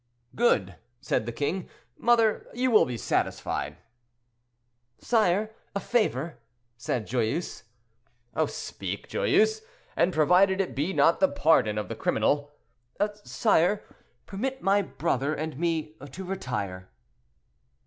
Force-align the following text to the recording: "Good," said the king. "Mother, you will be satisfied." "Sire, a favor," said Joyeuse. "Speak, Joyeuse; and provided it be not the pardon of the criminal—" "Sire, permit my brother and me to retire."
"Good," 0.33 0.77
said 0.99 1.27
the 1.27 1.31
king. 1.31 1.69
"Mother, 1.95 2.47
you 2.55 2.71
will 2.71 2.87
be 2.87 2.97
satisfied." 2.97 3.77
"Sire, 4.97 5.51
a 5.75 5.79
favor," 5.79 6.39
said 6.75 7.05
Joyeuse. 7.05 7.61
"Speak, 8.47 9.07
Joyeuse; 9.07 9.61
and 9.95 10.11
provided 10.11 10.59
it 10.59 10.73
be 10.73 10.91
not 10.91 11.19
the 11.19 11.29
pardon 11.29 11.77
of 11.77 11.87
the 11.87 11.95
criminal—" 11.95 12.49
"Sire, 13.23 13.83
permit 14.25 14.63
my 14.63 14.81
brother 14.81 15.35
and 15.35 15.59
me 15.59 15.93
to 16.13 16.23
retire." 16.23 16.89